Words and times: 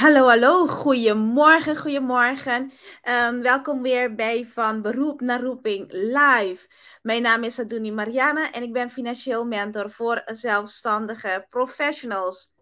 Hallo, 0.00 0.28
hallo. 0.28 0.66
Goedemorgen, 0.66 1.76
goedemorgen. 1.76 2.72
Um, 3.08 3.42
welkom 3.42 3.82
weer 3.82 4.14
bij 4.14 4.44
Van 4.44 4.82
Beroep 4.82 5.20
naar 5.20 5.40
Roeping 5.40 5.92
live. 5.92 6.68
Mijn 7.02 7.22
naam 7.22 7.44
is 7.44 7.58
Aduni 7.58 7.92
Mariana 7.92 8.52
en 8.52 8.62
ik 8.62 8.72
ben 8.72 8.90
financieel 8.90 9.44
mentor 9.44 9.90
voor 9.90 10.22
zelfstandige 10.24 11.46
professionals. 11.50 12.54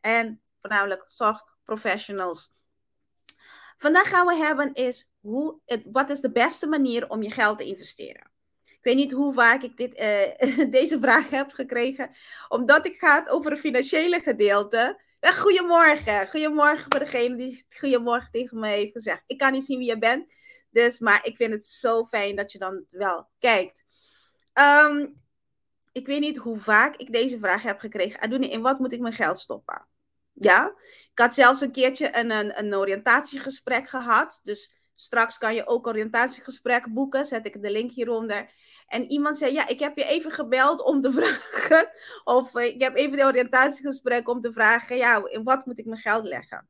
En 0.00 0.40
voornamelijk 0.60 1.02
zorgprofessionals. 1.04 2.52
Vandaag 3.76 4.08
gaan 4.08 4.26
we 4.26 4.34
hebben 4.34 4.72
is 4.72 5.10
hoe, 5.20 5.60
wat 5.92 6.10
is 6.10 6.20
de 6.20 6.32
beste 6.32 6.66
manier 6.66 7.08
om 7.08 7.22
je 7.22 7.30
geld 7.30 7.58
te 7.58 7.64
investeren? 7.64 8.30
Ik 8.62 8.78
weet 8.82 8.96
niet 8.96 9.12
hoe 9.12 9.32
vaak 9.32 9.62
ik 9.62 9.76
dit, 9.76 10.00
uh, 10.00 10.70
deze 10.80 10.98
vraag 11.00 11.30
heb 11.30 11.52
gekregen, 11.52 12.10
omdat 12.48 12.86
ik 12.86 12.98
gaat 12.98 13.28
over 13.28 13.50
het 13.50 13.60
financiële 13.60 14.20
gedeelte. 14.20 15.04
Goedemorgen. 15.34 16.28
Goedemorgen 16.28 16.86
voor 16.88 17.00
degene 17.00 17.36
die 17.36 17.64
goedemorgen 17.78 18.30
tegen 18.30 18.58
me 18.58 18.68
heeft 18.68 18.92
gezegd. 18.92 19.22
Ik 19.26 19.38
kan 19.38 19.52
niet 19.52 19.64
zien 19.64 19.78
wie 19.78 19.88
je 19.88 19.98
bent. 19.98 20.32
Dus, 20.70 20.98
maar 20.98 21.26
ik 21.26 21.36
vind 21.36 21.52
het 21.52 21.66
zo 21.66 22.04
fijn 22.04 22.36
dat 22.36 22.52
je 22.52 22.58
dan 22.58 22.84
wel 22.90 23.28
kijkt. 23.38 23.84
Ehm, 24.52 25.06
ik 25.92 26.06
weet 26.06 26.20
niet 26.20 26.36
hoe 26.36 26.60
vaak 26.60 26.96
ik 26.96 27.12
deze 27.12 27.38
vraag 27.38 27.62
heb 27.62 27.78
gekregen. 27.78 28.20
Adoene, 28.20 28.48
in 28.50 28.62
wat 28.62 28.78
moet 28.78 28.92
ik 28.92 29.00
mijn 29.00 29.12
geld 29.12 29.38
stoppen? 29.38 29.86
Ja, 30.32 30.74
ik 31.12 31.18
had 31.18 31.34
zelfs 31.34 31.60
een 31.60 31.72
keertje 31.72 32.18
een, 32.18 32.30
een, 32.30 32.58
een 32.58 32.74
oriëntatiegesprek 32.74 33.88
gehad. 33.88 34.40
Dus 34.42 34.75
straks 34.96 35.38
kan 35.38 35.54
je 35.54 35.66
ook 35.66 35.86
oriëntatiegesprek 35.86 36.92
boeken. 36.92 37.24
Zet 37.24 37.46
ik 37.46 37.62
de 37.62 37.70
link 37.70 37.92
hieronder. 37.92 38.50
En 38.86 39.10
iemand 39.10 39.38
zei, 39.38 39.52
ja, 39.52 39.68
ik 39.68 39.80
heb 39.80 39.96
je 39.96 40.04
even 40.04 40.30
gebeld 40.30 40.82
om 40.82 41.00
te 41.00 41.12
vragen, 41.18 41.90
of 42.24 42.54
eh, 42.54 42.64
ik 42.64 42.82
heb 42.82 42.96
even 42.96 43.18
de 43.18 43.24
oriëntatiegesprek 43.24 44.28
om 44.28 44.40
te 44.40 44.52
vragen, 44.52 44.96
ja, 44.96 45.28
in 45.28 45.44
wat 45.44 45.66
moet 45.66 45.78
ik 45.78 45.86
mijn 45.86 46.00
geld 46.00 46.24
leggen? 46.24 46.68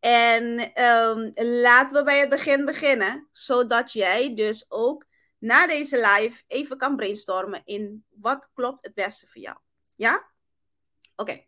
En 0.00 0.60
um, 0.84 1.30
laten 1.34 1.96
we 1.96 2.02
bij 2.04 2.20
het 2.20 2.28
begin 2.28 2.64
beginnen, 2.64 3.28
zodat 3.32 3.92
jij 3.92 4.34
dus 4.34 4.66
ook 4.68 5.06
na 5.38 5.66
deze 5.66 5.96
live 5.96 6.42
even 6.46 6.78
kan 6.78 6.96
brainstormen 6.96 7.62
in 7.64 8.04
wat 8.08 8.50
klopt 8.54 8.84
het 8.84 8.94
beste 8.94 9.26
voor 9.26 9.40
jou. 9.40 9.56
Ja? 9.94 10.26
Oké. 11.16 11.44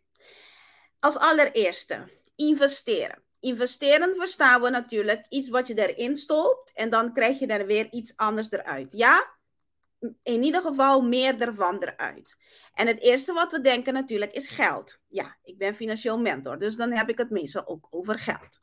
Als 0.99 1.17
allereerste, 1.17 2.11
investeren. 2.35 3.23
Investeren 3.41 4.15
verstaan 4.15 4.61
we 4.61 4.69
natuurlijk 4.69 5.25
iets 5.29 5.49
wat 5.49 5.67
je 5.67 5.87
erin 5.87 6.17
stopt 6.17 6.71
en 6.73 6.89
dan 6.89 7.13
krijg 7.13 7.39
je 7.39 7.47
er 7.47 7.65
weer 7.65 7.87
iets 7.91 8.17
anders 8.17 8.51
eruit. 8.51 8.91
Ja? 8.91 9.39
in 10.23 10.43
ieder 10.43 10.61
geval 10.61 11.01
meer 11.01 11.41
ervan 11.41 11.83
eruit. 11.83 12.37
En 12.73 12.87
het 12.87 12.99
eerste 12.99 13.33
wat 13.33 13.51
we 13.51 13.61
denken 13.61 13.93
natuurlijk 13.93 14.31
is 14.31 14.49
geld. 14.49 14.99
Ja, 15.07 15.37
ik 15.43 15.57
ben 15.57 15.75
financieel 15.75 16.19
mentor, 16.19 16.57
dus 16.57 16.75
dan 16.75 16.91
heb 16.91 17.09
ik 17.09 17.17
het 17.17 17.29
meestal 17.29 17.67
ook 17.67 17.87
over 17.89 18.19
geld. 18.19 18.61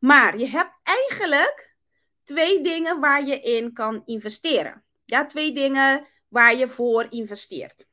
Maar 0.00 0.38
je 0.38 0.46
hebt 0.46 0.80
eigenlijk 0.82 1.76
twee 2.24 2.60
dingen 2.60 3.00
waar 3.00 3.26
je 3.26 3.40
in 3.40 3.72
kan 3.72 4.02
investeren. 4.04 4.84
Ja, 5.04 5.24
twee 5.24 5.52
dingen 5.52 6.06
waar 6.28 6.56
je 6.56 6.68
voor 6.68 7.06
investeert. 7.10 7.86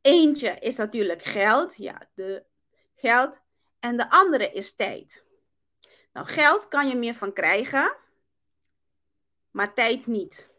Eentje 0.00 0.56
is 0.58 0.76
natuurlijk 0.76 1.22
geld, 1.22 1.76
ja, 1.76 2.08
de 2.14 2.44
geld. 2.94 3.40
En 3.86 3.96
de 3.96 4.10
andere 4.10 4.52
is 4.52 4.74
tijd. 4.74 5.24
Nou, 6.12 6.26
geld 6.26 6.68
kan 6.68 6.88
je 6.88 6.96
meer 6.96 7.14
van 7.14 7.32
krijgen, 7.32 7.96
maar 9.50 9.74
tijd 9.74 10.06
niet. 10.06 10.50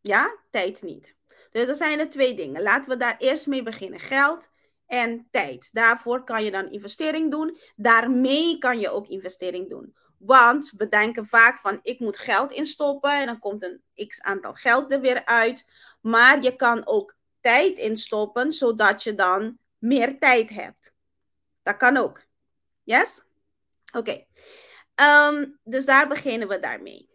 Ja, 0.00 0.36
tijd 0.50 0.82
niet. 0.82 1.16
Dus 1.50 1.68
er 1.68 1.74
zijn 1.74 1.98
er 1.98 2.10
twee 2.10 2.34
dingen. 2.34 2.62
Laten 2.62 2.90
we 2.90 2.96
daar 2.96 3.16
eerst 3.18 3.46
mee 3.46 3.62
beginnen. 3.62 4.00
Geld 4.00 4.50
en 4.86 5.28
tijd. 5.30 5.72
Daarvoor 5.72 6.24
kan 6.24 6.44
je 6.44 6.50
dan 6.50 6.70
investering 6.70 7.30
doen. 7.30 7.58
Daarmee 7.76 8.58
kan 8.58 8.80
je 8.80 8.90
ook 8.90 9.06
investering 9.06 9.68
doen. 9.68 9.96
Want 10.18 10.72
we 10.76 10.88
denken 10.88 11.26
vaak 11.26 11.58
van 11.58 11.78
ik 11.82 12.00
moet 12.00 12.18
geld 12.18 12.52
instoppen 12.52 13.20
en 13.20 13.26
dan 13.26 13.38
komt 13.38 13.62
een 13.62 14.06
x 14.06 14.20
aantal 14.22 14.54
geld 14.54 14.92
er 14.92 15.00
weer 15.00 15.24
uit. 15.24 15.66
Maar 16.00 16.42
je 16.42 16.56
kan 16.56 16.86
ook 16.86 17.16
tijd 17.40 17.78
instoppen 17.78 18.52
zodat 18.52 19.02
je 19.02 19.14
dan 19.14 19.58
meer 19.78 20.18
tijd 20.18 20.50
hebt. 20.50 20.94
Dat 21.62 21.76
kan 21.76 21.96
ook. 21.96 22.26
Yes? 22.88 23.22
Oké. 23.92 24.26
Ehm, 24.94 25.44
dus 25.64 25.84
daar 25.84 26.08
beginnen 26.08 26.48
we 26.48 26.58
daarmee. 26.58 27.10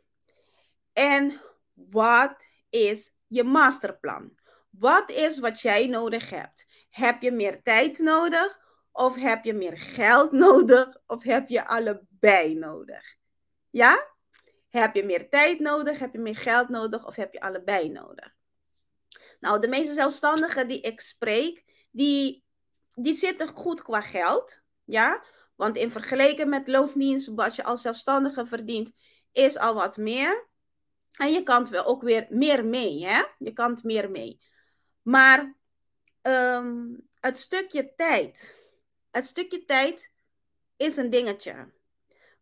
En 0.91 1.41
wat 1.73 2.45
is 2.69 3.11
je 3.27 3.43
masterplan. 3.43 4.33
Wat 4.69 5.11
is 5.11 5.39
wat 5.39 5.61
jij 5.61 5.87
nodig 5.87 6.29
hebt? 6.29 6.65
Heb 6.89 7.21
je 7.21 7.31
meer 7.31 7.61
tijd 7.61 7.99
nodig? 7.99 8.59
Of 8.91 9.15
heb 9.15 9.43
je 9.43 9.53
meer 9.53 9.77
geld 9.77 10.31
nodig? 10.47 10.97
Of 11.07 11.23
heb 11.23 11.49
je 11.49 11.65
allebei 11.67 12.55
nodig? 12.55 13.15
Ja? 13.69 14.07
Heb 14.69 14.95
je 14.95 15.03
meer 15.03 15.29
tijd 15.29 15.59
nodig? 15.59 15.99
Heb 15.99 16.13
je 16.13 16.19
meer 16.19 16.35
geld 16.35 16.69
nodig? 16.69 17.05
Of 17.05 17.15
heb 17.15 17.33
je 17.33 17.41
allebei 17.41 17.89
nodig? 17.89 18.35
Nou, 19.39 19.59
de 19.59 19.67
meeste 19.67 19.93
zelfstandigen 19.93 20.67
die 20.67 20.81
ik 20.81 20.99
spreek, 20.99 21.63
die, 21.91 22.43
die 22.91 23.13
zitten 23.13 23.47
goed 23.47 23.81
qua 23.81 24.01
geld. 24.01 24.61
Ja? 24.83 25.23
Want 25.63 25.77
in 25.77 25.91
vergelijking 25.91 26.49
met 26.49 26.67
loondienst, 26.67 27.27
wat 27.27 27.55
je 27.55 27.63
als 27.63 27.81
zelfstandige 27.81 28.45
verdient, 28.45 28.91
is 29.31 29.57
al 29.57 29.73
wat 29.73 29.97
meer. 29.97 30.47
En 31.17 31.31
je 31.31 31.43
kan 31.43 31.69
wel 31.69 31.85
ook 31.85 32.01
weer 32.01 32.27
meer 32.29 32.65
mee, 32.65 33.05
hè? 33.05 33.23
Je 33.37 33.53
kan 33.53 33.79
meer 33.83 34.11
mee. 34.11 34.39
Maar 35.01 35.55
ehm, 36.21 36.85
het 37.19 37.39
stukje 37.39 37.93
tijd, 37.95 38.57
het 39.11 39.25
stukje 39.25 39.65
tijd 39.65 40.11
is 40.77 40.97
een 40.97 41.09
dingetje. 41.09 41.71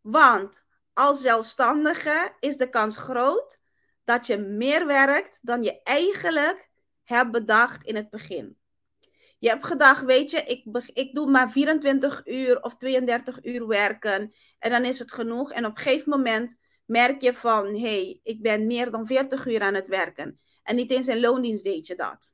Want 0.01 0.65
als 0.93 1.21
zelfstandige 1.21 2.35
is 2.39 2.57
de 2.57 2.69
kans 2.69 2.97
groot 2.97 3.59
dat 4.03 4.27
je 4.27 4.37
meer 4.37 4.85
werkt 4.85 5.39
dan 5.41 5.63
je 5.63 5.81
eigenlijk 5.83 6.69
hebt 7.03 7.31
bedacht 7.31 7.83
in 7.83 7.95
het 7.95 8.09
begin. 8.09 8.60
Je 9.41 9.49
hebt 9.49 9.65
gedacht, 9.65 10.03
weet 10.03 10.31
je, 10.31 10.43
ik, 10.43 10.65
ik 10.93 11.15
doe 11.15 11.29
maar 11.29 11.51
24 11.51 12.27
uur 12.27 12.61
of 12.61 12.75
32 12.75 13.45
uur 13.45 13.67
werken 13.67 14.33
en 14.59 14.71
dan 14.71 14.85
is 14.85 14.99
het 14.99 15.11
genoeg. 15.11 15.51
En 15.51 15.65
op 15.65 15.77
een 15.77 15.83
gegeven 15.83 16.09
moment 16.09 16.55
merk 16.85 17.21
je 17.21 17.33
van, 17.33 17.65
hé, 17.65 17.79
hey, 17.79 18.19
ik 18.23 18.41
ben 18.41 18.67
meer 18.67 18.91
dan 18.91 19.05
40 19.05 19.47
uur 19.47 19.61
aan 19.61 19.73
het 19.73 19.87
werken. 19.87 20.39
En 20.63 20.75
niet 20.75 20.91
eens 20.91 21.07
in 21.07 21.19
loondienst 21.19 21.63
deed 21.63 21.87
je 21.87 21.95
dat. 21.95 22.33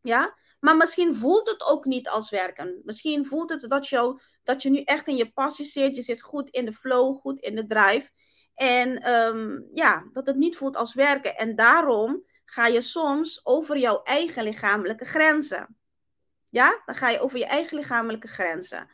Ja? 0.00 0.36
Maar 0.60 0.76
misschien 0.76 1.14
voelt 1.14 1.48
het 1.50 1.66
ook 1.66 1.84
niet 1.84 2.08
als 2.08 2.30
werken. 2.30 2.80
Misschien 2.84 3.26
voelt 3.26 3.50
het 3.50 3.60
dat, 3.68 3.88
jou, 3.88 4.20
dat 4.42 4.62
je 4.62 4.70
nu 4.70 4.82
echt 4.82 5.08
in 5.08 5.16
je 5.16 5.32
passie 5.32 5.66
zit. 5.66 5.96
Je 5.96 6.02
zit 6.02 6.22
goed 6.22 6.50
in 6.50 6.64
de 6.64 6.72
flow, 6.72 7.16
goed 7.16 7.40
in 7.40 7.54
de 7.54 7.66
drive. 7.66 8.10
En 8.54 8.98
ehm, 8.98 9.60
ja, 9.72 10.08
dat 10.12 10.26
het 10.26 10.36
niet 10.36 10.56
voelt 10.56 10.76
als 10.76 10.94
werken. 10.94 11.36
En 11.36 11.56
daarom 11.56 12.24
ga 12.44 12.66
je 12.66 12.80
soms 12.80 13.40
over 13.46 13.78
jouw 13.78 14.02
eigen 14.02 14.44
lichamelijke 14.44 15.04
grenzen. 15.04 15.79
Ja, 16.50 16.82
dan 16.86 16.94
ga 16.94 17.08
je 17.08 17.20
over 17.20 17.38
je 17.38 17.46
eigen 17.46 17.76
lichamelijke 17.76 18.28
grenzen. 18.28 18.88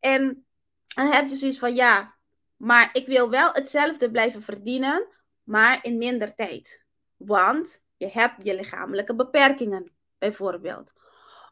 En 0.00 0.46
dan 0.86 1.06
heb 1.06 1.28
je 1.28 1.34
zoiets 1.34 1.58
van, 1.58 1.74
ja, 1.74 2.14
maar 2.56 2.88
ik 2.92 3.06
wil 3.06 3.30
wel 3.30 3.52
hetzelfde 3.52 4.10
blijven 4.10 4.42
verdienen, 4.42 5.06
maar 5.42 5.78
in 5.82 5.98
minder 5.98 6.34
tijd. 6.34 6.84
Want 7.16 7.82
je 7.96 8.08
hebt 8.08 8.44
je 8.44 8.54
lichamelijke 8.54 9.14
beperkingen, 9.14 9.90
bijvoorbeeld. 10.18 10.92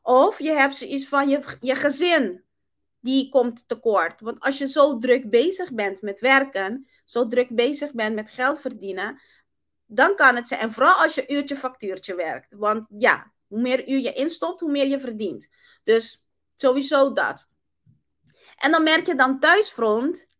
Of 0.03 0.39
je 0.39 0.51
hebt 0.51 0.75
zoiets 0.75 1.09
van 1.09 1.29
je, 1.29 1.43
je 1.61 1.75
gezin, 1.75 2.45
die 3.01 3.29
komt 3.29 3.69
tekort. 3.69 4.21
Want 4.21 4.41
als 4.41 4.59
je 4.59 4.67
zo 4.67 4.99
druk 4.99 5.31
bezig 5.31 5.73
bent 5.73 6.03
met 6.03 6.21
werken, 6.21 6.89
zo 7.05 7.27
druk 7.27 7.55
bezig 7.55 7.93
bent 7.93 8.15
met 8.15 8.31
geld 8.31 8.61
verdienen, 8.61 9.21
dan 9.87 10.17
kan 10.17 10.37
het 10.37 10.49
zijn. 10.49 10.61
En 10.61 10.73
vooral 10.73 11.03
als 11.03 11.15
je 11.15 11.29
uurtje 11.29 11.57
factuurtje 11.57 12.15
werkt. 12.15 12.55
Want 12.55 12.87
ja, 12.99 13.33
hoe 13.47 13.61
meer 13.61 13.89
uur 13.89 14.01
je 14.01 14.13
instopt, 14.13 14.61
hoe 14.61 14.71
meer 14.71 14.87
je 14.87 15.01
verdient. 15.01 15.49
Dus 15.85 16.27
sowieso 16.57 17.13
dat. 17.13 17.49
En 18.57 18.71
dan 18.71 18.83
merk 18.83 19.07
je 19.07 19.15
dan 19.15 19.39
thuisfront, 19.39 20.35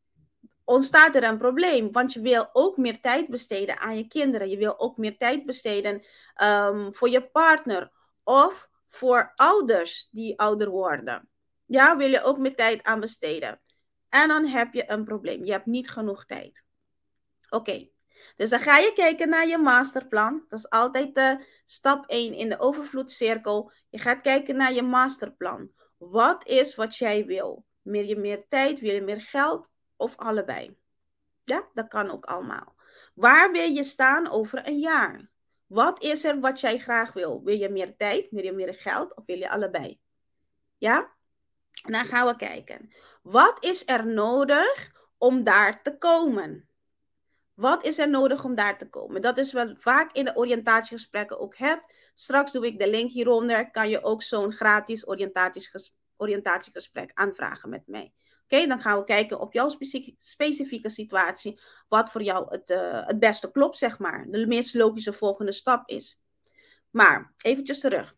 ontstaat 0.65 1.15
er 1.15 1.25
een 1.25 1.39
probleem. 1.39 1.93
Want 1.93 2.13
je 2.13 2.21
wil 2.21 2.49
ook 2.53 2.77
meer 2.77 3.01
tijd 3.01 3.29
besteden 3.29 3.79
aan 3.79 3.97
je 3.97 4.07
kinderen. 4.07 4.49
Je 4.49 4.57
wil 4.57 4.79
ook 4.79 4.97
meer 4.97 5.17
tijd 5.17 5.47
besteden 5.47 6.07
um, 6.43 6.95
voor 6.95 7.09
je 7.09 7.31
partner. 7.31 7.93
Of 8.25 8.69
voor 8.89 9.33
ouders 9.35 10.09
die 10.11 10.39
ouder 10.39 10.69
worden. 10.69 11.29
Ja, 11.67 11.97
wil 11.97 12.09
je 12.09 12.23
ook 12.23 12.39
meer 12.39 12.55
tijd 12.55 12.83
aan 12.83 13.01
besteden. 13.01 13.61
En 14.09 14.29
dan 14.29 14.47
heb 14.47 14.75
je 14.75 14.91
een 14.91 15.05
probleem. 15.05 15.45
Je 15.45 15.53
hebt 15.53 15.67
niet 15.67 15.91
genoeg 15.91 16.25
tijd. 16.25 16.65
Oké, 17.49 17.89
dus 18.37 18.51
dan 18.51 18.61
ga 18.61 18.79
je 18.79 18.93
kijken 18.93 19.29
naar 19.29 19.47
je 19.47 19.59
masterplan. 19.59 20.45
Dat 20.49 20.59
is 20.59 20.71
altijd 20.71 21.15
de 21.15 21.45
stap 21.65 22.07
1 22.07 22.35
in 22.35 22.49
de 22.49 22.59
overvloedcirkel. 22.59 23.73
Je 23.89 23.99
gaat 23.99 24.21
kijken 24.21 24.57
naar 24.57 24.73
je 24.73 24.83
masterplan. 24.83 25.71
Wat 25.97 26.47
is 26.47 26.75
wat 26.75 26.97
jij 26.97 27.27
wil? 27.27 27.65
Meer 27.83 28.05
je 28.05 28.17
meer 28.17 28.45
tijd, 28.49 28.81
wil 28.81 28.93
je 28.93 29.03
meer 29.03 29.21
geld 29.21 29.71
of 29.97 30.17
allebei? 30.17 30.77
Ja, 31.45 31.69
dat 31.75 31.89
kan 31.89 32.11
ook 32.11 32.25
allemaal. 32.25 32.75
Waar 33.15 33.53
wil 33.53 33.71
je 33.71 33.85
staan 33.85 34.31
over 34.31 34.69
een 34.69 34.79
jaar? 34.79 35.31
Wat 35.67 36.03
is 36.03 36.25
er 36.25 36.41
wat 36.41 36.61
jij 36.61 36.79
graag 36.79 37.13
wil? 37.13 37.43
Wil 37.45 37.57
je 37.57 37.69
meer 37.69 37.97
tijd, 37.97 38.29
wil 38.31 38.45
je 38.45 38.53
meer 38.53 38.75
geld 38.75 39.17
of 39.17 39.25
wil 39.27 39.39
je 39.39 39.51
allebei? 39.51 40.01
Ja? 40.79 41.15
En 41.85 41.93
dan 41.93 42.05
gaan 42.05 42.27
we 42.27 42.37
kijken. 42.37 42.93
Wat 43.23 43.65
is 43.65 43.89
er 43.89 44.07
nodig 44.07 44.91
om 45.19 45.45
daar 45.45 45.83
te 45.83 45.99
komen? 45.99 46.69
Wat 47.57 47.85
is 47.85 47.99
er 47.99 48.09
nodig 48.09 48.45
om 48.45 48.55
daar 48.55 48.79
te 48.79 48.89
komen? 48.89 49.23
Dat 49.23 49.39
is 49.39 49.53
wat 49.53 49.75
vaak 49.79 50.13
in 50.13 50.25
de 50.25 50.37
oriëntatiegesprekken 50.37 51.41
ook 51.41 51.57
heb. 51.57 51.85
Straks 52.15 52.53
doe 52.53 52.67
ik 52.67 52.79
de 52.79 52.91
link 52.91 53.11
hieronder. 53.11 53.71
Kan 53.71 53.89
je 53.89 54.03
ook 54.03 54.23
zo'n 54.23 54.53
gratis 54.53 55.07
oriëntatiegesprek 56.17 57.11
aanvragen 57.15 57.69
met 57.69 57.83
mij. 57.87 58.13
Oké, 58.43 58.67
dan 58.67 58.81
gaan 58.81 58.99
we 58.99 59.05
kijken 59.05 59.41
op 59.41 59.53
jouw 59.53 59.69
specifieke 60.19 60.89
situatie. 60.89 61.61
Wat 61.89 62.11
voor 62.11 62.23
jou 62.23 62.47
het, 62.49 62.71
uh, 62.71 63.07
het 63.07 63.19
beste 63.19 63.51
klopt, 63.51 63.79
zeg 63.79 63.99
maar. 63.99 64.27
De 64.31 64.47
meest 64.47 64.75
logische 64.75 65.13
volgende 65.13 65.53
stap 65.53 65.89
is. 65.89 66.21
Maar 66.91 67.33
eventjes 67.43 67.81
terug. 67.81 68.17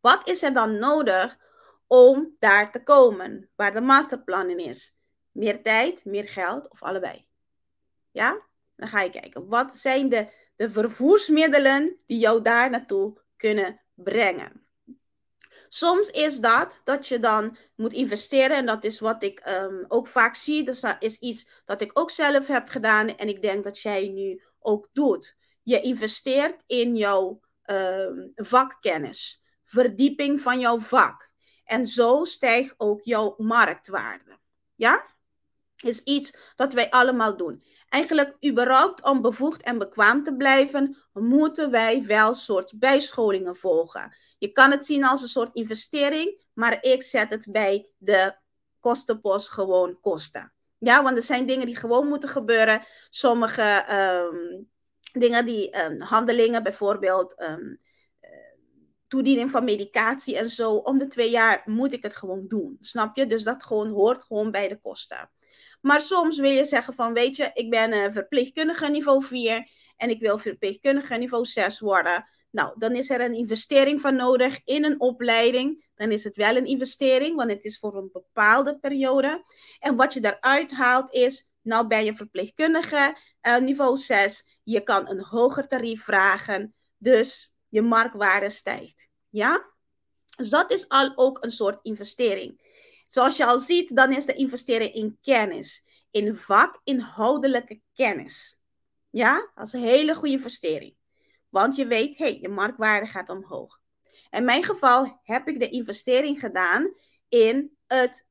Wat 0.00 0.28
is 0.28 0.42
er 0.42 0.52
dan 0.52 0.78
nodig 0.78 1.38
om 1.86 2.36
daar 2.38 2.72
te 2.72 2.82
komen? 2.82 3.50
Waar 3.54 3.72
de 3.72 3.80
masterplan 3.80 4.50
in 4.50 4.58
is. 4.58 4.96
Meer 5.30 5.62
tijd, 5.62 6.04
meer 6.04 6.28
geld 6.28 6.70
of 6.70 6.82
allebei? 6.82 7.30
Ja? 8.12 8.40
Dan 8.76 8.88
ga 8.88 9.00
je 9.00 9.10
kijken. 9.10 9.48
Wat 9.48 9.76
zijn 9.76 10.08
de, 10.08 10.32
de 10.56 10.70
vervoersmiddelen 10.70 11.96
die 12.06 12.18
jou 12.18 12.42
daar 12.42 12.70
naartoe 12.70 13.20
kunnen 13.36 13.80
brengen? 13.94 14.66
Soms 15.68 16.10
is 16.10 16.38
dat 16.38 16.80
dat 16.84 17.08
je 17.08 17.18
dan 17.18 17.56
moet 17.76 17.92
investeren. 17.92 18.56
En 18.56 18.66
dat 18.66 18.84
is 18.84 18.98
wat 18.98 19.22
ik 19.22 19.46
um, 19.48 19.84
ook 19.88 20.06
vaak 20.06 20.34
zie. 20.34 20.64
Dat 20.64 20.96
is 20.98 21.18
iets 21.18 21.48
dat 21.64 21.80
ik 21.80 21.90
ook 21.98 22.10
zelf 22.10 22.46
heb 22.46 22.68
gedaan. 22.68 23.16
En 23.16 23.28
ik 23.28 23.42
denk 23.42 23.64
dat 23.64 23.80
jij 23.80 24.08
nu 24.08 24.42
ook 24.58 24.88
doet. 24.92 25.36
Je 25.62 25.80
investeert 25.80 26.62
in 26.66 26.96
jouw 26.96 27.40
um, 27.66 28.32
vakkennis. 28.34 29.42
Verdieping 29.64 30.40
van 30.40 30.60
jouw 30.60 30.80
vak. 30.80 31.30
En 31.64 31.86
zo 31.86 32.24
stijgt 32.24 32.74
ook 32.76 33.02
jouw 33.02 33.34
marktwaarde. 33.38 34.38
Ja? 34.74 35.06
Is 35.76 36.02
iets 36.02 36.52
dat 36.54 36.72
wij 36.72 36.90
allemaal 36.90 37.36
doen 37.36 37.64
eigenlijk 37.92 38.36
überhaupt 38.46 39.02
om 39.02 39.22
bevoegd 39.22 39.62
en 39.62 39.78
bekwaam 39.78 40.24
te 40.24 40.36
blijven, 40.36 40.96
moeten 41.12 41.70
wij 41.70 42.04
wel 42.06 42.34
soort 42.34 42.72
bijscholingen 42.78 43.56
volgen. 43.56 44.16
Je 44.38 44.52
kan 44.52 44.70
het 44.70 44.86
zien 44.86 45.04
als 45.04 45.22
een 45.22 45.28
soort 45.28 45.54
investering, 45.54 46.44
maar 46.52 46.78
ik 46.80 47.02
zet 47.02 47.30
het 47.30 47.46
bij 47.50 47.88
de 47.98 48.34
kostenpost 48.80 49.48
gewoon 49.48 50.00
kosten. 50.00 50.52
Ja, 50.78 51.02
want 51.02 51.16
er 51.16 51.22
zijn 51.22 51.46
dingen 51.46 51.66
die 51.66 51.76
gewoon 51.76 52.08
moeten 52.08 52.28
gebeuren. 52.28 52.86
Sommige 53.10 53.84
um, 53.90 54.68
dingen 55.12 55.46
die, 55.46 55.84
um, 55.84 56.00
handelingen, 56.00 56.62
bijvoorbeeld 56.62 57.40
um, 57.40 57.80
toediening 59.08 59.50
van 59.50 59.64
medicatie 59.64 60.36
en 60.36 60.50
zo. 60.50 60.74
Om 60.74 60.98
de 60.98 61.06
twee 61.06 61.30
jaar 61.30 61.62
moet 61.64 61.92
ik 61.92 62.02
het 62.02 62.16
gewoon 62.16 62.44
doen. 62.48 62.76
Snap 62.80 63.16
je? 63.16 63.26
Dus 63.26 63.42
dat 63.42 63.62
gewoon 63.62 63.88
hoort 63.88 64.22
gewoon 64.22 64.50
bij 64.50 64.68
de 64.68 64.80
kosten. 64.80 65.30
Maar 65.82 66.00
soms 66.00 66.38
wil 66.38 66.50
je 66.50 66.64
zeggen 66.64 66.94
van, 66.94 67.12
weet 67.12 67.36
je, 67.36 67.50
ik 67.54 67.70
ben 67.70 67.92
een 67.92 68.12
verpleegkundige 68.12 68.88
niveau 68.88 69.24
4 69.24 69.70
en 69.96 70.10
ik 70.10 70.20
wil 70.20 70.38
verpleegkundige 70.38 71.14
niveau 71.14 71.44
6 71.44 71.80
worden. 71.80 72.24
Nou, 72.50 72.74
dan 72.78 72.94
is 72.94 73.10
er 73.10 73.20
een 73.20 73.34
investering 73.34 74.00
van 74.00 74.16
nodig 74.16 74.60
in 74.64 74.84
een 74.84 75.00
opleiding. 75.00 75.90
Dan 75.94 76.10
is 76.10 76.24
het 76.24 76.36
wel 76.36 76.56
een 76.56 76.64
investering, 76.64 77.36
want 77.36 77.50
het 77.50 77.64
is 77.64 77.78
voor 77.78 77.96
een 77.96 78.10
bepaalde 78.12 78.78
periode. 78.78 79.44
En 79.78 79.96
wat 79.96 80.12
je 80.12 80.20
daaruit 80.20 80.72
haalt 80.72 81.12
is, 81.12 81.48
nou 81.62 81.86
ben 81.86 82.04
je 82.04 82.14
verpleegkundige 82.14 83.16
uh, 83.42 83.58
niveau 83.58 83.96
6. 83.96 84.58
Je 84.62 84.80
kan 84.80 85.08
een 85.08 85.24
hoger 85.24 85.68
tarief 85.68 86.04
vragen, 86.04 86.74
dus 86.98 87.54
je 87.68 87.82
marktwaarde 87.82 88.50
stijgt. 88.50 89.08
Ja? 89.28 89.70
Dus 90.36 90.50
dat 90.50 90.72
is 90.72 90.88
al 90.88 91.12
ook 91.14 91.44
een 91.44 91.50
soort 91.50 91.78
investering. 91.82 92.61
Zoals 93.12 93.36
je 93.36 93.44
al 93.44 93.58
ziet, 93.58 93.96
dan 93.96 94.12
is 94.12 94.24
de 94.24 94.34
investering 94.34 94.92
in 94.92 95.18
kennis, 95.22 95.84
in 96.10 96.36
vakinhoudelijke 96.36 97.80
kennis. 97.94 98.62
Ja, 99.10 99.50
dat 99.54 99.66
is 99.66 99.72
een 99.72 99.82
hele 99.82 100.14
goede 100.14 100.34
investering. 100.34 100.96
Want 101.48 101.76
je 101.76 101.86
weet, 101.86 102.18
hé, 102.18 102.24
hey, 102.24 102.38
je 102.40 102.48
marktwaarde 102.48 103.06
gaat 103.06 103.28
omhoog. 103.28 103.80
In 104.30 104.44
mijn 104.44 104.62
geval 104.62 105.20
heb 105.22 105.48
ik 105.48 105.58
de 105.58 105.68
investering 105.68 106.40
gedaan 106.40 106.94
in 107.28 107.76
het 107.86 108.26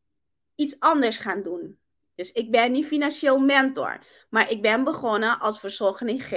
iets 0.56 0.80
anders 0.80 1.18
gaan 1.18 1.44
doen. 1.44 1.80
Dus 2.16 2.31
ik 2.31 2.51
ben 2.51 2.72
niet 2.72 2.86
financieel 2.86 3.39
mentor, 3.39 4.06
maar 4.30 4.51
ik 4.51 4.62
ben 4.62 4.83
begonnen 4.83 5.39
als 5.39 5.60
verzorgende 5.60 6.19
G, 6.19 6.31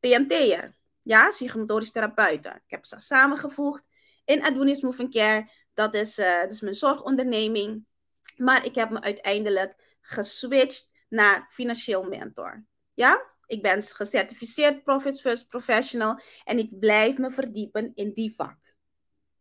PMT'er. 0.00 0.76
Ja, 1.02 1.28
psychomotorisch 1.28 1.90
therapeuten. 1.90 2.54
Ik 2.54 2.70
heb 2.70 2.86
ze 2.86 3.00
samengevoegd 3.00 3.84
in 4.24 4.44
Adonis 4.44 4.80
Moving 4.80 5.10
Care 5.10 5.50
dat 5.78 5.94
is, 5.94 6.18
uh, 6.18 6.40
dat 6.40 6.50
is 6.50 6.60
mijn 6.60 6.74
zorgonderneming. 6.74 7.86
Maar 8.36 8.64
ik 8.64 8.74
heb 8.74 8.90
me 8.90 9.00
uiteindelijk 9.00 9.96
geswitcht 10.00 10.90
naar 11.08 11.48
financieel 11.50 12.02
mentor. 12.02 12.64
Ja, 12.94 13.26
ik 13.46 13.62
ben 13.62 13.82
gecertificeerd 13.82 14.82
Profit 14.82 15.20
First 15.20 15.48
Professional 15.48 16.20
en 16.44 16.58
ik 16.58 16.78
blijf 16.78 17.18
me 17.18 17.30
verdiepen 17.30 17.92
in 17.94 18.12
die 18.12 18.34
vak. 18.34 18.56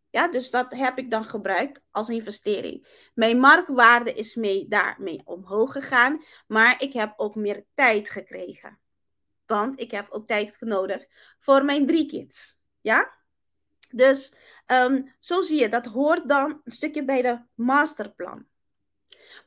Ja, 0.10 0.28
dus 0.28 0.50
dat 0.50 0.74
heb 0.74 0.98
ik 0.98 1.12
dan 1.12 1.24
gebruikt 1.24 1.82
als 1.92 2.10
investering. 2.10 3.10
Mijn 3.14 3.40
marktwaarde 3.40 4.14
is 4.14 4.36
mee, 4.36 4.68
daarmee 4.68 5.22
omhoog 5.26 5.72
gegaan, 5.72 6.24
maar 6.48 6.82
ik 6.82 6.94
heb 6.94 7.14
ook 7.16 7.36
meer 7.36 7.66
tijd 7.74 8.10
gekregen. 8.10 8.80
Want 9.46 9.80
ik 9.80 9.92
heb 9.92 10.08
ook 10.10 10.28
tijd 10.28 10.58
nodig 10.60 11.06
voor 11.40 11.66
mijn 11.66 11.88
drie 11.88 12.06
kids. 12.06 12.58
Ja? 12.82 13.18
Dus 13.90 14.34
ehm, 14.66 15.02
zo 15.20 15.42
zie 15.42 15.60
je, 15.60 15.70
dat 15.70 15.86
hoort 15.86 16.30
dan 16.30 16.62
een 16.64 16.72
stukje 16.72 17.06
bij 17.06 17.22
de 17.22 17.40
masterplan. 17.56 18.46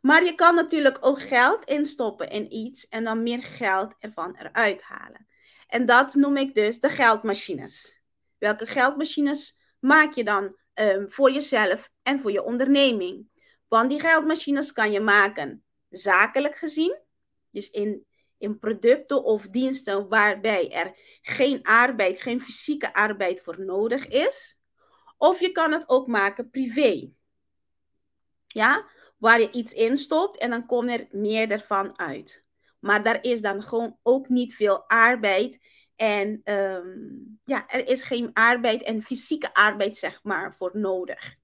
Maar 0.00 0.24
je 0.24 0.34
kan 0.34 0.54
natuurlijk 0.54 0.98
ook 1.00 1.20
geld 1.20 1.64
instoppen 1.64 2.30
in 2.30 2.54
iets 2.54 2.88
en 2.88 3.04
dan 3.04 3.22
meer 3.22 3.42
geld 3.42 3.94
ervan 3.98 4.36
eruit 4.36 4.82
halen. 4.82 5.26
En 5.66 5.86
dat 5.86 6.14
noem 6.14 6.36
ik 6.36 6.54
dus 6.54 6.80
de 6.80 6.88
geldmachines. 6.88 8.02
Welke 8.38 8.66
geldmachines 8.66 9.58
maak 9.78 10.12
je 10.12 10.24
dan 10.24 10.56
um, 10.74 11.10
voor 11.10 11.30
jezelf 11.30 11.90
en 12.02 12.20
voor 12.20 12.32
je 12.32 12.42
onderneming? 12.42 13.28
Want 13.68 13.90
die 13.90 14.00
geldmachines 14.00 14.72
kan 14.72 14.92
je 14.92 15.00
maken 15.00 15.64
zakelijk 15.88 16.56
gezien, 16.56 16.98
dus 17.50 17.70
in 17.70 18.06
in 18.40 18.58
producten 18.58 19.24
of 19.24 19.48
diensten 19.48 20.08
waarbij 20.08 20.72
er 20.72 20.94
geen 21.22 21.62
arbeid, 21.62 22.20
geen 22.20 22.40
fysieke 22.40 22.94
arbeid 22.94 23.42
voor 23.42 23.64
nodig 23.64 24.06
is. 24.06 24.58
Of 25.16 25.40
je 25.40 25.52
kan 25.52 25.72
het 25.72 25.88
ook 25.88 26.06
maken 26.06 26.50
privé. 26.50 27.10
Ja, 28.46 28.86
waar 29.16 29.40
je 29.40 29.50
iets 29.50 29.72
instopt 29.72 30.38
en 30.38 30.50
dan 30.50 30.66
komt 30.66 30.90
er 30.90 31.06
meer 31.10 31.50
ervan 31.50 31.98
uit. 31.98 32.44
Maar 32.78 33.02
daar 33.02 33.18
is 33.22 33.42
dan 33.42 33.62
gewoon 33.62 33.98
ook 34.02 34.28
niet 34.28 34.54
veel 34.54 34.88
arbeid. 34.88 35.58
En 35.96 36.40
ehm, 36.44 36.98
ja, 37.44 37.68
er 37.68 37.88
is 37.88 38.02
geen 38.02 38.30
arbeid 38.32 38.82
en 38.82 39.02
fysieke 39.02 39.54
arbeid, 39.54 39.96
zeg 39.96 40.22
maar, 40.22 40.54
voor 40.54 40.70
nodig. 40.74 41.36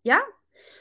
Ja? 0.00 0.32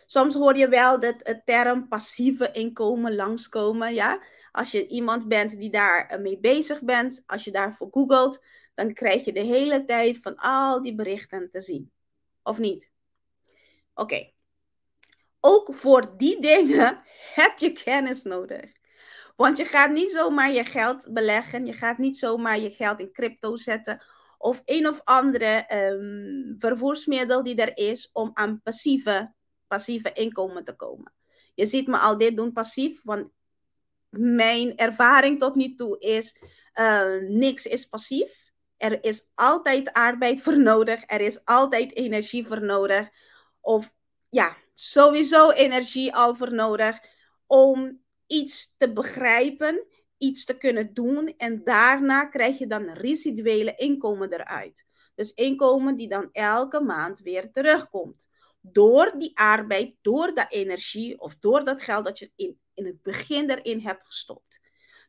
Soms 0.05 0.35
hoor 0.35 0.57
je 0.57 0.67
wel 0.67 0.99
dat 0.99 1.41
term 1.45 1.87
passieve 1.87 2.51
inkomen 2.51 3.15
langskomen, 3.15 3.93
ja. 3.93 4.23
Als 4.53 4.71
je 4.71 4.87
iemand 4.87 5.27
bent 5.27 5.57
die 5.57 5.69
daar 5.69 6.07
eh, 6.07 6.19
mee 6.19 6.39
bezig 6.39 6.81
bent, 6.81 7.23
als 7.25 7.43
je 7.43 7.51
daarvoor 7.51 7.87
googelt, 7.91 8.43
dan 8.73 8.93
krijg 8.93 9.25
je 9.25 9.33
de 9.33 9.43
hele 9.43 9.85
tijd 9.85 10.19
van 10.21 10.35
al 10.35 10.81
die 10.81 10.95
berichten 10.95 11.49
te 11.51 11.61
zien. 11.61 11.91
Of 12.43 12.57
niet? 12.57 12.91
Oké. 13.93 14.31
Ook 15.39 15.75
voor 15.75 16.17
die 16.17 16.41
dingen 16.41 17.01
heb 17.39 17.57
je 17.57 17.71
kennis 17.71 18.23
nodig. 18.23 18.71
Want 19.35 19.57
je 19.57 19.65
gaat 19.65 19.91
niet 19.91 20.09
zomaar 20.09 20.51
je 20.51 20.63
geld 20.63 21.07
beleggen. 21.13 21.65
Je 21.65 21.73
gaat 21.73 21.97
niet 21.97 22.17
zomaar 22.17 22.59
je 22.59 22.69
geld 22.69 22.99
in 22.99 23.11
crypto 23.11 23.55
zetten. 23.55 24.03
Of 24.37 24.61
een 24.65 24.87
of 24.87 25.01
andere 25.03 25.75
um, 25.91 26.55
vervoersmiddel 26.57 27.43
die 27.43 27.55
er 27.55 27.77
is 27.77 28.09
om 28.11 28.31
aan 28.33 28.61
passieve, 28.61 29.33
passieve 29.67 30.11
inkomen 30.13 30.63
te 30.63 30.75
komen. 30.75 31.13
Je 31.53 31.65
ziet 31.65 31.87
me 31.87 31.97
al 31.97 32.17
dit 32.17 32.35
doen 32.35 32.51
passief, 32.51 33.01
want 33.03 33.31
mijn 34.19 34.77
ervaring 34.77 35.39
tot 35.39 35.55
nu 35.55 35.75
toe 35.75 35.99
is, 35.99 36.35
uh, 36.79 37.17
niks 37.19 37.65
is 37.65 37.85
passief. 37.85 38.51
Er 38.77 39.03
is 39.03 39.29
altijd 39.35 39.93
arbeid 39.93 40.41
voor 40.41 40.59
nodig. 40.59 41.03
Er 41.05 41.21
is 41.21 41.45
altijd 41.45 41.95
energie 41.95 42.47
voor 42.47 42.65
nodig. 42.65 43.09
Of 43.61 43.93
ja, 44.29 44.57
sowieso 44.73 45.49
energie 45.51 46.15
al 46.15 46.35
voor 46.35 46.53
nodig. 46.53 47.11
om 47.47 48.01
iets 48.27 48.73
te 48.77 48.93
begrijpen, 48.93 49.85
iets 50.17 50.45
te 50.45 50.57
kunnen 50.57 50.93
doen 50.93 51.33
en 51.37 51.63
daarna 51.63 52.25
krijg 52.25 52.57
je 52.57 52.67
dan 52.67 52.89
residuele 52.89 53.75
inkomen 53.75 54.33
eruit. 54.33 54.85
Dus 55.15 55.33
inkomen 55.33 55.95
die 55.95 56.07
dan 56.07 56.29
elke 56.31 56.81
maand 56.81 57.19
weer 57.19 57.51
terugkomt. 57.51 58.29
Door 58.61 59.13
die 59.17 59.37
arbeid, 59.37 59.95
door 60.01 60.33
dat 60.33 60.45
energie 60.49 61.19
of 61.19 61.35
door 61.35 61.63
dat 61.63 61.81
geld 61.81 62.05
dat 62.05 62.19
je 62.19 62.31
in, 62.35 62.59
in 62.73 62.85
het 62.85 63.01
begin 63.01 63.49
erin 63.49 63.79
hebt 63.79 64.05
gestopt. 64.05 64.61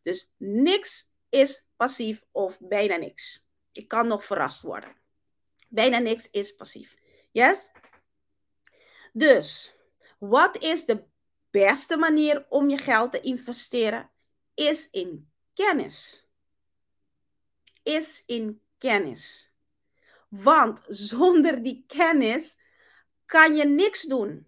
Dus 0.02 0.32
niks 0.36 1.10
is 1.28 1.66
passief 1.76 2.24
of 2.30 2.58
bijna 2.60 2.96
niks. 2.96 3.48
Ik 3.72 3.88
kan 3.88 4.06
nog 4.06 4.24
verrast 4.24 4.62
worden. 4.62 4.96
Bijna 5.68 5.98
niks 5.98 6.30
is 6.30 6.54
passief. 6.54 6.96
Yes? 7.32 7.70
Dus, 9.12 9.74
wat 10.18 10.62
is 10.62 10.84
de 10.84 11.04
beste 11.50 11.96
manier 11.96 12.46
om 12.48 12.68
je 12.68 12.76
geld 12.76 13.12
te 13.12 13.20
investeren? 13.20 14.10
Is 14.54 14.90
in 14.90 15.30
kennis. 15.54 16.28
Is 17.82 18.22
in 18.26 18.62
kennis. 18.78 19.52
Want 20.28 20.82
zonder 20.86 21.62
die 21.62 21.84
kennis 21.86 22.58
kan 23.26 23.56
je 23.56 23.64
niks 23.64 24.02
doen. 24.02 24.46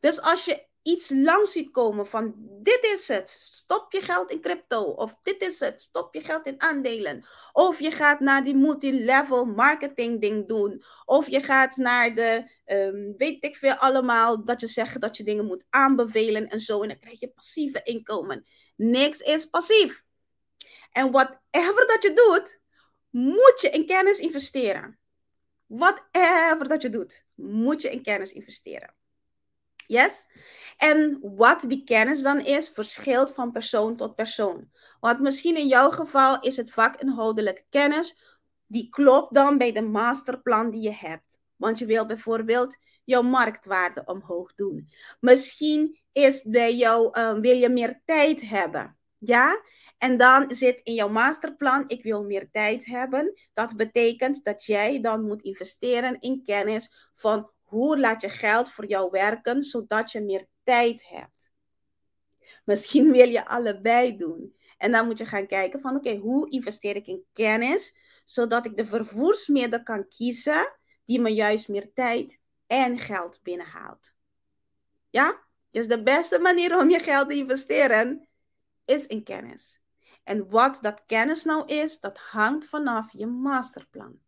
Dus 0.00 0.20
als 0.20 0.44
je 0.44 0.66
iets 0.82 1.10
langs 1.10 1.52
ziet 1.52 1.70
komen 1.70 2.06
van 2.06 2.34
dit 2.62 2.84
is 2.94 3.08
het, 3.08 3.28
stop 3.28 3.92
je 3.92 4.00
geld 4.00 4.30
in 4.30 4.40
crypto. 4.40 4.82
Of 4.82 5.16
dit 5.22 5.42
is 5.42 5.60
het, 5.60 5.82
stop 5.82 6.14
je 6.14 6.20
geld 6.20 6.46
in 6.46 6.60
aandelen. 6.60 7.24
Of 7.52 7.80
je 7.80 7.90
gaat 7.90 8.20
naar 8.20 8.44
die 8.44 8.54
multilevel 8.54 9.44
marketing 9.44 10.20
ding 10.20 10.48
doen. 10.48 10.82
Of 11.04 11.28
je 11.28 11.40
gaat 11.40 11.76
naar 11.76 12.14
de, 12.14 12.50
um, 12.66 13.14
weet 13.16 13.44
ik 13.44 13.56
veel 13.56 13.74
allemaal, 13.74 14.44
dat 14.44 14.60
je 14.60 14.66
zegt 14.66 15.00
dat 15.00 15.16
je 15.16 15.24
dingen 15.24 15.46
moet 15.46 15.64
aanbevelen 15.70 16.48
en 16.48 16.60
zo. 16.60 16.82
En 16.82 16.88
dan 16.88 16.98
krijg 16.98 17.20
je 17.20 17.28
passieve 17.28 17.80
inkomen. 17.82 18.46
Niks 18.76 19.20
is 19.20 19.46
passief. 19.46 20.04
En 20.92 21.10
whatever 21.10 21.86
dat 21.86 22.02
je 22.02 22.12
doet, 22.14 22.60
moet 23.10 23.60
je 23.60 23.70
in 23.70 23.86
kennis 23.86 24.18
investeren. 24.18 24.98
Whatever 25.66 26.68
dat 26.68 26.82
je 26.82 26.88
doet, 26.88 27.26
moet 27.34 27.82
je 27.82 27.90
in 27.90 28.02
kennis 28.02 28.32
investeren. 28.32 28.94
Yes? 29.92 30.26
En 30.76 31.18
wat 31.36 31.64
die 31.66 31.84
kennis 31.84 32.22
dan 32.22 32.40
is, 32.40 32.68
verschilt 32.68 33.32
van 33.32 33.52
persoon 33.52 33.96
tot 33.96 34.14
persoon. 34.14 34.70
Want 35.00 35.20
misschien 35.20 35.56
in 35.56 35.66
jouw 35.66 35.90
geval 35.90 36.40
is 36.40 36.56
het 36.56 36.72
vakinhoudelijke 36.72 37.64
kennis, 37.70 38.16
die 38.66 38.88
klopt 38.88 39.34
dan 39.34 39.58
bij 39.58 39.72
de 39.72 39.80
masterplan 39.80 40.70
die 40.70 40.82
je 40.82 40.92
hebt. 40.92 41.40
Want 41.56 41.78
je 41.78 41.86
wil 41.86 42.06
bijvoorbeeld 42.06 42.76
jouw 43.04 43.22
marktwaarde 43.22 44.02
omhoog 44.04 44.54
doen. 44.54 44.88
Misschien 45.20 46.00
is 46.12 46.42
bij 46.42 46.74
jou, 46.74 47.18
uh, 47.18 47.32
wil 47.32 47.56
je 47.56 47.68
meer 47.68 48.00
tijd 48.04 48.48
hebben. 48.48 48.96
Ja? 49.18 49.62
En 49.98 50.16
dan 50.16 50.54
zit 50.54 50.80
in 50.80 50.94
jouw 50.94 51.08
masterplan, 51.08 51.84
ik 51.86 52.02
wil 52.02 52.24
meer 52.24 52.48
tijd 52.50 52.86
hebben. 52.86 53.32
Dat 53.52 53.76
betekent 53.76 54.44
dat 54.44 54.64
jij 54.64 55.00
dan 55.00 55.26
moet 55.26 55.42
investeren 55.42 56.20
in 56.20 56.42
kennis 56.42 57.10
van 57.14 57.50
hoe 57.72 57.98
laat 57.98 58.20
je 58.20 58.28
geld 58.28 58.70
voor 58.70 58.86
jou 58.86 59.10
werken, 59.10 59.62
zodat 59.62 60.10
je 60.12 60.20
meer 60.20 60.46
tijd 60.64 61.08
hebt. 61.08 61.52
Misschien 62.64 63.12
wil 63.12 63.28
je 63.28 63.46
allebei 63.46 64.16
doen. 64.16 64.56
En 64.78 64.92
dan 64.92 65.06
moet 65.06 65.18
je 65.18 65.26
gaan 65.26 65.46
kijken 65.46 65.80
van 65.80 65.96
oké, 65.96 66.16
hoe 66.16 66.50
investeer 66.50 66.96
ik 66.96 67.06
in 67.06 67.24
kennis, 67.32 67.96
zodat 68.24 68.66
ik 68.66 68.76
de 68.76 68.84
vervoersmiddel 68.84 69.82
kan 69.82 70.08
kiezen 70.08 70.76
die 71.04 71.20
me 71.20 71.34
juist 71.34 71.68
meer 71.68 71.92
tijd 71.92 72.40
en 72.66 72.98
geld 72.98 73.42
binnenhaalt. 73.42 74.12
Ja? 75.10 75.42
Dus 75.70 75.88
de 75.88 76.02
beste 76.02 76.38
manier 76.38 76.78
om 76.78 76.90
je 76.90 76.98
geld 76.98 77.28
te 77.28 77.34
investeren 77.34 78.28
is 78.84 79.06
in 79.06 79.22
kennis. 79.22 79.80
En 80.24 80.50
wat 80.50 80.78
dat 80.80 81.04
kennis 81.06 81.44
nou 81.44 81.66
is, 81.66 82.00
dat 82.00 82.18
hangt 82.18 82.66
vanaf 82.66 83.12
je 83.12 83.26
masterplan. 83.26 84.20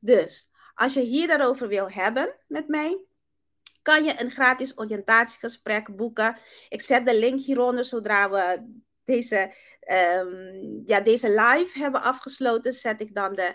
Dus 0.00 0.50
als 0.74 0.94
je 0.94 1.00
hier 1.00 1.26
daarover 1.26 1.68
wil 1.68 1.90
hebben 1.90 2.34
met 2.46 2.68
mij, 2.68 3.04
kan 3.82 4.04
je 4.04 4.20
een 4.20 4.30
gratis 4.30 4.78
oriëntatiegesprek 4.78 5.96
boeken. 5.96 6.38
Ik 6.68 6.82
zet 6.82 7.06
de 7.06 7.18
link 7.18 7.40
hieronder 7.40 7.84
zodra 7.84 8.30
we 8.30 8.72
deze, 9.04 9.54
um, 10.18 10.82
ja, 10.84 11.00
deze 11.00 11.28
live 11.28 11.78
hebben 11.78 12.02
afgesloten. 12.02 12.72
Zet 12.72 13.00
ik 13.00 13.14
dan 13.14 13.34
de, 13.34 13.54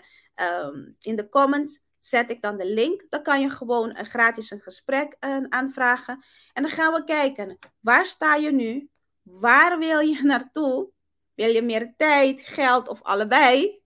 um, 0.64 0.96
in 0.98 1.16
de 1.16 1.28
comments 1.28 1.80
zet 1.98 2.30
ik 2.30 2.42
dan 2.42 2.56
de 2.58 2.66
link. 2.66 3.06
Dan 3.08 3.22
kan 3.22 3.40
je 3.40 3.48
gewoon 3.48 3.98
een 3.98 4.06
gratis 4.06 4.50
een 4.50 4.60
gesprek 4.60 5.16
uh, 5.20 5.44
aanvragen. 5.48 6.24
En 6.52 6.62
dan 6.62 6.70
gaan 6.70 6.92
we 6.92 7.04
kijken, 7.04 7.58
waar 7.80 8.06
sta 8.06 8.34
je 8.34 8.52
nu? 8.52 8.88
Waar 9.22 9.78
wil 9.78 9.98
je 9.98 10.22
naartoe? 10.22 10.90
Wil 11.34 11.48
je 11.48 11.62
meer 11.62 11.94
tijd, 11.96 12.40
geld 12.40 12.88
of 12.88 13.02
allebei? 13.02 13.82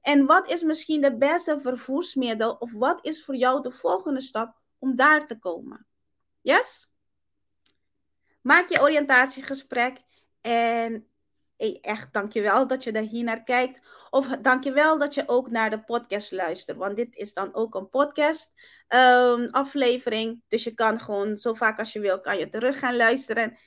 En 0.00 0.26
wat 0.26 0.50
is 0.50 0.62
misschien 0.62 1.00
de 1.00 1.16
beste 1.16 1.60
vervoersmiddel 1.60 2.52
of 2.52 2.72
wat 2.72 3.06
is 3.06 3.24
voor 3.24 3.36
jou 3.36 3.62
de 3.62 3.70
volgende 3.70 4.20
stap 4.20 4.56
om 4.78 4.96
daar 4.96 5.26
te 5.26 5.38
komen? 5.38 5.86
Yes? 6.40 6.90
Maak 8.40 8.68
je 8.68 8.80
oriëntatiegesprek 8.80 9.98
en 10.40 11.10
hey, 11.60 11.78
echt 11.80 12.12
dankjewel 12.12 12.66
dat 12.66 12.84
je 12.84 12.92
daar 12.92 13.02
hier 13.02 13.24
naar 13.24 13.42
kijkt. 13.42 13.80
Of 14.10 14.26
dankjewel 14.26 14.98
dat 14.98 15.14
je 15.14 15.28
ook 15.28 15.50
naar 15.50 15.70
de 15.70 15.84
podcast 15.84 16.32
luistert, 16.32 16.78
want 16.78 16.96
dit 16.96 17.16
is 17.16 17.34
dan 17.34 17.54
ook 17.54 17.74
een 17.74 17.88
podcast 17.88 18.52
um, 18.88 19.46
aflevering. 19.46 20.42
Dus 20.48 20.64
je 20.64 20.74
kan 20.74 21.00
gewoon 21.00 21.36
zo 21.36 21.54
vaak 21.54 21.78
als 21.78 21.92
je 21.92 22.00
wil, 22.00 22.20
kan 22.20 22.38
je 22.38 22.48
terug 22.48 22.78
gaan 22.78 22.96
luisteren. 22.96 23.58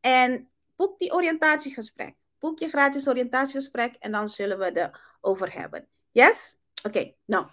En 0.00 0.50
boek 0.76 0.98
die 0.98 1.12
oriëntatiegesprek. 1.12 2.19
Boek 2.40 2.58
je 2.58 2.68
gratis 2.68 3.08
oriëntatiegesprek 3.08 3.94
en 3.98 4.12
dan 4.12 4.28
zullen 4.28 4.58
we 4.58 4.64
het 4.64 4.90
over 5.20 5.52
hebben. 5.52 5.88
Yes? 6.10 6.56
Oké, 6.82 7.14
nou, 7.24 7.46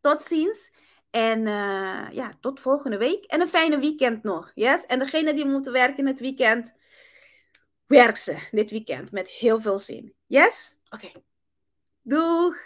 tot 0.00 0.22
ziens. 0.22 0.72
En 1.10 1.38
uh, 1.38 2.08
ja, 2.10 2.30
tot 2.40 2.60
volgende 2.60 2.98
week. 2.98 3.24
En 3.24 3.40
een 3.40 3.48
fijne 3.48 3.78
weekend 3.78 4.22
nog. 4.22 4.52
Yes? 4.54 4.86
En 4.86 4.98
degene 4.98 5.34
die 5.34 5.46
moeten 5.46 5.72
werken 5.72 6.06
het 6.06 6.20
weekend, 6.20 6.72
werk 7.86 8.16
ze 8.16 8.48
dit 8.50 8.70
weekend 8.70 9.12
met 9.12 9.28
heel 9.28 9.60
veel 9.60 9.78
zin. 9.78 10.14
Yes? 10.26 10.78
Oké. 10.90 11.06
Okay. 11.06 11.22
Doeg! 12.02 12.56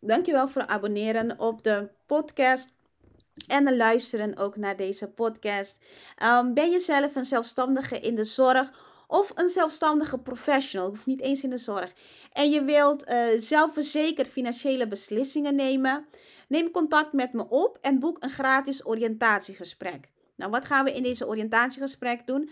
Dankjewel 0.00 0.48
voor 0.48 0.60
het 0.60 0.70
abonneren 0.70 1.38
op 1.38 1.62
de 1.62 1.90
podcast. 2.06 2.72
En 3.46 3.76
luisteren 3.76 4.36
ook 4.36 4.56
naar 4.56 4.76
deze 4.76 5.08
podcast. 5.08 5.84
Um, 6.22 6.54
ben 6.54 6.70
je 6.70 6.78
zelf 6.78 7.16
een 7.16 7.24
zelfstandige 7.24 8.00
in 8.00 8.14
de 8.14 8.24
zorg? 8.24 8.92
Of 9.14 9.32
een 9.34 9.48
zelfstandige 9.48 10.18
professional, 10.18 10.88
hoeft 10.88 11.06
niet 11.06 11.20
eens 11.20 11.42
in 11.42 11.50
de 11.50 11.58
zorg, 11.58 11.92
en 12.32 12.50
je 12.50 12.64
wilt 12.64 13.08
uh, 13.08 13.26
zelfverzekerd 13.36 14.28
financiële 14.28 14.86
beslissingen 14.86 15.54
nemen, 15.54 16.06
neem 16.48 16.70
contact 16.70 17.12
met 17.12 17.32
me 17.32 17.48
op 17.48 17.78
en 17.80 17.98
boek 17.98 18.16
een 18.20 18.30
gratis 18.30 18.86
oriëntatiegesprek. 18.86 20.08
Nou, 20.36 20.50
wat 20.50 20.64
gaan 20.64 20.84
we 20.84 20.92
in 20.92 21.02
deze 21.02 21.26
oriëntatiegesprek 21.26 22.26
doen? 22.26 22.42
Uh, 22.42 22.50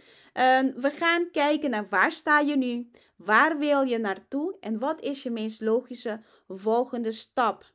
we 0.77 0.91
gaan 0.97 1.31
kijken 1.31 1.71
naar 1.71 1.87
waar 1.89 2.13
sta 2.13 2.41
je 2.41 2.57
nu, 2.57 2.91
waar 3.17 3.59
wil 3.59 3.83
je 3.83 3.99
naartoe 3.99 4.57
en 4.61 4.79
wat 4.79 5.01
is 5.01 5.23
je 5.23 5.31
meest 5.31 5.61
logische 5.61 6.21
volgende 6.49 7.13
stap. 7.13 7.72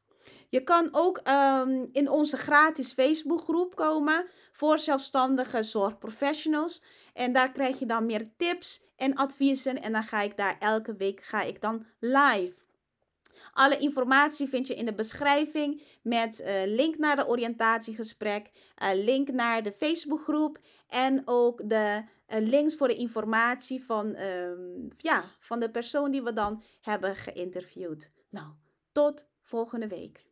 Je 0.50 0.63
kan 0.63 0.89
ook 0.92 1.22
um, 1.27 1.88
in 1.92 2.10
onze 2.10 2.38
gratis 2.38 2.94
Facebookgroep 2.94 3.75
komen 3.75 4.25
voor 4.51 4.80
zelfstandige 4.80 5.63
zorgprofessionals. 5.63 6.84
En 7.13 7.34
daar 7.34 7.51
krijg 7.51 7.80
je 7.80 7.86
dan 7.86 8.06
meer 8.06 8.30
tips 8.38 8.84
en 8.96 9.16
adviezen. 9.16 9.82
En 9.82 9.92
dan 9.92 10.04
ga 10.04 10.22
ik 10.22 10.38
daar 10.38 10.58
elke 10.60 10.96
week 10.96 11.22
ga 11.24 11.42
ik 11.42 11.62
dan 11.62 11.86
live. 12.00 12.66
Alle 13.54 13.77
informatie 13.77 14.48
vind 14.48 14.68
je 14.68 14.75
in 14.75 14.86
de 14.86 14.94
beschrijving 14.94 15.82
met 16.01 16.39
uh, 16.39 16.62
link 16.66 16.98
naar 16.98 17.16
de 17.16 17.27
oriëntatiegesprek, 17.27 18.51
uh, 18.84 18.89
link 18.94 19.32
naar 19.32 19.63
de 19.63 19.72
Facebookgroep 19.72 20.60
en 20.88 21.22
ook 21.25 21.70
de 21.70 22.04
uh, 22.30 22.39
links 22.39 22.75
voor 22.75 22.88
de 22.88 22.96
informatie 22.96 23.86
van, 23.86 24.20
um, 24.20 24.88
ja, 24.98 25.24
van 25.39 25.60
de 25.60 25.70
persoon 25.70 26.12
die 26.12 26.24
we 26.24 26.34
dan 26.34 26.63
hebben 26.82 27.16
geïnterviewd. 27.16 28.12
Nou, 28.30 28.48
tot 28.92 29.27
volgende 29.42 29.88
week. 29.88 30.26